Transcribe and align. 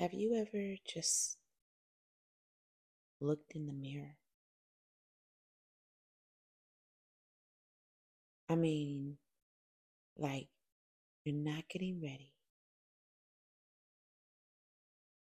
Have 0.00 0.14
you 0.14 0.34
ever 0.34 0.76
just 0.88 1.36
looked 3.20 3.52
in 3.54 3.66
the 3.66 3.74
mirror? 3.74 4.16
I 8.48 8.54
mean, 8.54 9.18
like 10.16 10.48
you're 11.22 11.34
not 11.36 11.68
getting 11.68 12.00
ready. 12.02 12.32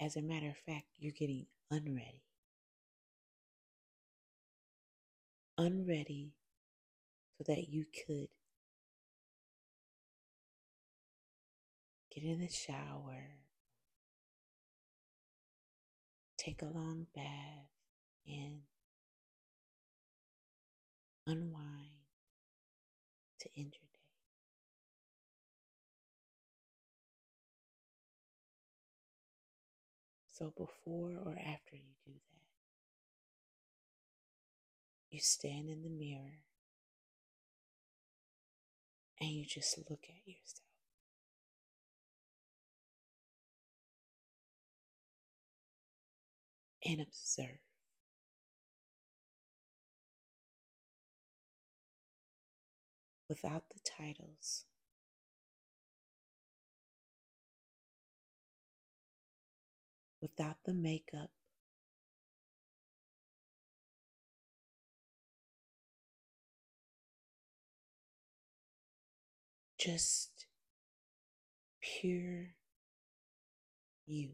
As 0.00 0.14
a 0.14 0.22
matter 0.22 0.46
of 0.46 0.56
fact, 0.58 0.86
you're 1.00 1.14
getting 1.18 1.46
unready. 1.72 2.22
Unready 5.58 6.30
so 7.36 7.44
that 7.48 7.68
you 7.68 7.86
could 8.06 8.28
get 12.14 12.22
in 12.22 12.38
the 12.38 12.48
shower, 12.48 13.39
take 16.40 16.62
a 16.62 16.64
long 16.64 17.06
bath, 17.14 17.68
and 18.26 18.60
unwind 21.26 21.90
to 23.40 23.48
end 23.56 23.74
your 23.74 23.88
day. 23.92 24.00
So, 30.32 30.54
before 30.56 31.12
or 31.22 31.36
after 31.38 31.76
you 31.76 31.92
do 32.06 32.12
that, 32.12 32.40
you 35.10 35.20
stand 35.20 35.68
in 35.68 35.82
the 35.82 35.90
mirror 35.90 36.44
and 39.20 39.30
you 39.30 39.44
just 39.44 39.76
look 39.90 40.04
at 40.04 40.26
yourself. 40.26 40.69
And 46.84 47.00
observe. 47.00 47.58
Without 53.28 53.64
the 53.70 53.78
titles, 53.84 54.64
without 60.20 60.56
the 60.64 60.74
makeup, 60.74 61.30
just 69.78 70.46
pure 71.80 72.54
you. 74.06 74.30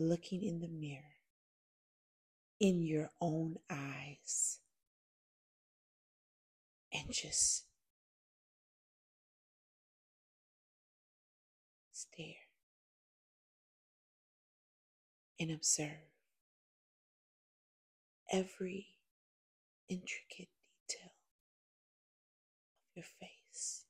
Looking 0.00 0.44
in 0.44 0.60
the 0.60 0.68
mirror, 0.68 1.16
in 2.60 2.82
your 2.82 3.10
own 3.20 3.56
eyes, 3.68 4.60
and 6.92 7.10
just 7.10 7.64
stare 11.90 12.46
and 15.40 15.50
observe 15.50 16.12
every 18.32 18.86
intricate 19.88 20.50
detail 20.86 21.10
of 22.86 22.94
your 22.94 23.04
face, 23.18 23.84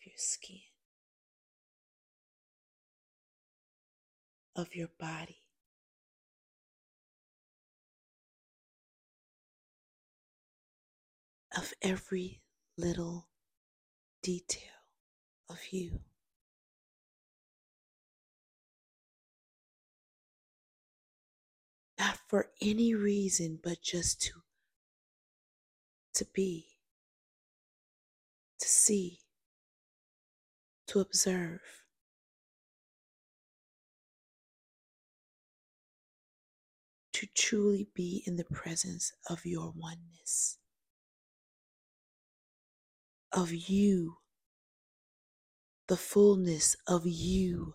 of 0.00 0.06
your 0.06 0.16
skin, 0.16 0.60
of 4.58 4.74
your 4.74 4.88
body. 4.98 5.38
Of 11.56 11.72
every 11.80 12.42
little 12.76 13.28
detail 14.20 14.62
of 15.48 15.60
you. 15.70 16.00
Not 21.96 22.18
for 22.28 22.50
any 22.60 22.94
reason, 22.94 23.60
but 23.62 23.80
just 23.80 24.20
to, 24.22 24.32
to 26.14 26.26
be, 26.34 26.66
to 28.60 28.68
see, 28.68 29.20
to 30.88 30.98
observe. 30.98 31.60
To 37.18 37.26
truly 37.34 37.88
be 37.96 38.22
in 38.28 38.36
the 38.36 38.44
presence 38.44 39.12
of 39.28 39.44
your 39.44 39.72
oneness, 39.74 40.58
of 43.32 43.52
you, 43.52 44.18
the 45.88 45.96
fullness 45.96 46.76
of 46.86 47.02
you. 47.06 47.74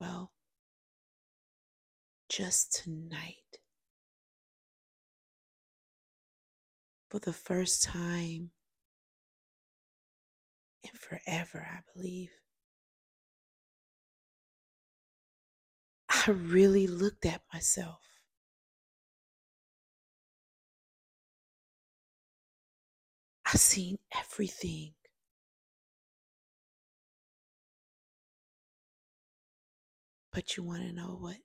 Well, 0.00 0.32
just 2.28 2.82
tonight, 2.82 3.60
for 7.08 7.20
the 7.20 7.32
first 7.32 7.84
time 7.84 8.50
in 10.82 10.90
forever, 10.98 11.68
I 11.70 11.82
believe, 11.94 12.39
I 16.26 16.30
really 16.32 16.86
looked 16.86 17.24
at 17.24 17.42
myself. 17.52 18.02
I 23.44 23.58
seen 23.58 23.98
everything. 24.12 24.94
But 30.32 30.56
you 30.56 30.64
want 30.64 30.82
to 30.82 30.92
know 30.92 31.14
what 31.20 31.36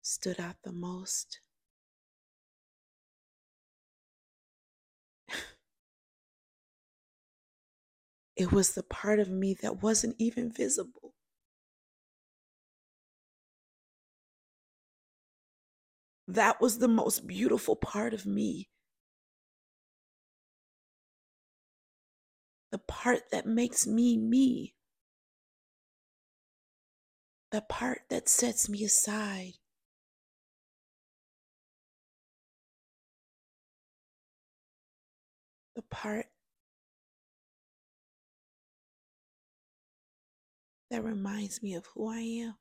stood 0.00 0.40
out 0.40 0.62
the 0.62 0.72
most? 0.72 1.40
it 8.36 8.52
was 8.52 8.72
the 8.74 8.82
part 8.82 9.18
of 9.18 9.28
me 9.28 9.52
that 9.54 9.82
wasn't 9.82 10.14
even 10.18 10.50
visible. 10.50 11.05
That 16.28 16.60
was 16.60 16.78
the 16.78 16.88
most 16.88 17.26
beautiful 17.26 17.76
part 17.76 18.12
of 18.12 18.26
me. 18.26 18.68
The 22.72 22.78
part 22.78 23.30
that 23.30 23.46
makes 23.46 23.86
me 23.86 24.16
me. 24.16 24.74
The 27.50 27.60
part 27.62 28.02
that 28.10 28.28
sets 28.28 28.68
me 28.68 28.84
aside. 28.84 29.54
The 35.76 35.82
part 35.82 36.26
that 40.90 41.04
reminds 41.04 41.62
me 41.62 41.74
of 41.74 41.86
who 41.94 42.08
I 42.08 42.18
am. 42.20 42.56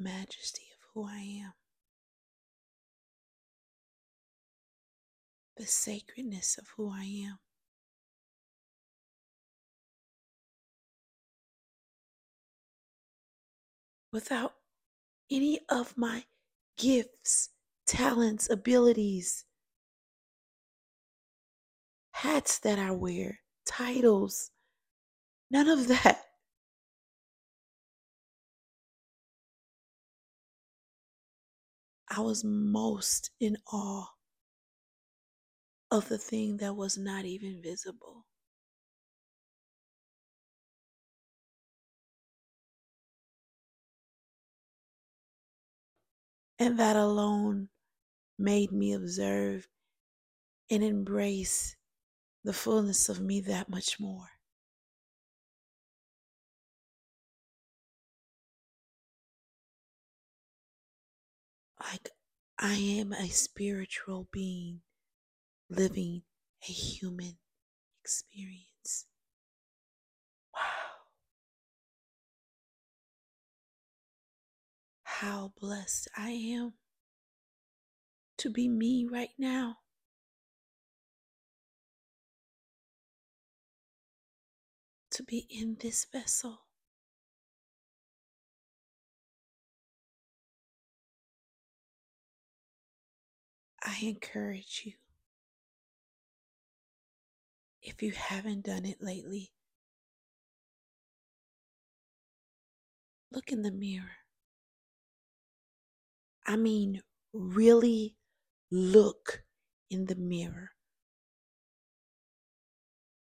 Majesty 0.00 0.64
of 0.72 0.88
who 0.94 1.04
I 1.06 1.42
am. 1.44 1.52
The 5.56 5.66
sacredness 5.66 6.56
of 6.58 6.66
who 6.76 6.90
I 6.90 7.04
am. 7.04 7.38
Without 14.12 14.54
any 15.30 15.60
of 15.68 15.96
my 15.96 16.24
gifts, 16.78 17.50
talents, 17.86 18.50
abilities, 18.50 19.44
hats 22.12 22.58
that 22.60 22.78
I 22.78 22.90
wear, 22.90 23.40
titles, 23.66 24.50
none 25.50 25.68
of 25.68 25.86
that. 25.88 26.29
I 32.10 32.20
was 32.20 32.44
most 32.44 33.30
in 33.40 33.56
awe 33.72 34.08
of 35.88 36.08
the 36.08 36.18
thing 36.18 36.56
that 36.56 36.74
was 36.74 36.98
not 36.98 37.24
even 37.24 37.62
visible. 37.62 38.26
And 46.60 46.78
that 46.78 46.94
alone 46.94 47.70
made 48.38 48.72
me 48.72 48.92
observe 48.92 49.68
and 50.70 50.82
embrace 50.82 51.76
the 52.44 52.52
fullness 52.54 53.08
of 53.08 53.20
me 53.20 53.40
that 53.42 53.68
much 53.70 54.00
more. 54.00 54.30
I 62.62 62.74
am 62.74 63.14
a 63.14 63.30
spiritual 63.30 64.28
being 64.30 64.82
living 65.70 66.24
a 66.68 66.70
human 66.70 67.38
experience. 68.02 69.06
Wow. 70.52 70.60
How 75.04 75.52
blessed 75.58 76.08
I 76.14 76.32
am 76.32 76.74
to 78.36 78.50
be 78.50 78.68
me 78.68 79.06
right 79.10 79.32
now. 79.38 79.78
To 85.12 85.22
be 85.22 85.46
in 85.48 85.78
this 85.80 86.04
vessel. 86.12 86.60
I 93.82 93.96
encourage 94.02 94.82
you, 94.84 94.92
if 97.82 98.02
you 98.02 98.12
haven't 98.12 98.66
done 98.66 98.84
it 98.84 98.98
lately, 99.00 99.52
look 103.32 103.50
in 103.50 103.62
the 103.62 103.70
mirror. 103.70 104.16
I 106.46 106.56
mean, 106.56 107.02
really 107.32 108.16
look 108.70 109.44
in 109.88 110.06
the 110.06 110.16
mirror. 110.16 110.72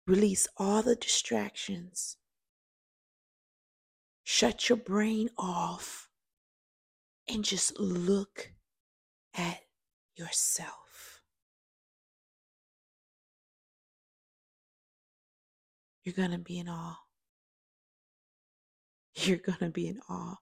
Release 0.05 0.47
all 0.57 0.83
the 0.83 0.95
distractions. 0.95 2.17
Shut 4.23 4.69
your 4.69 4.77
brain 4.77 5.29
off 5.37 6.09
and 7.27 7.43
just 7.43 7.79
look 7.79 8.51
at 9.33 9.64
yourself. 10.15 11.21
You're 16.03 16.13
going 16.13 16.31
to 16.31 16.37
be 16.37 16.59
in 16.59 16.69
awe. 16.69 16.99
You're 19.15 19.37
going 19.37 19.59
to 19.59 19.69
be 19.69 19.87
in 19.87 19.99
awe 20.09 20.35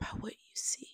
by 0.00 0.06
what 0.20 0.32
you 0.32 0.54
see. 0.54 0.88